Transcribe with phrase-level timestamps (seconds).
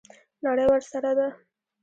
[0.45, 1.27] نړۍ ورسره ده.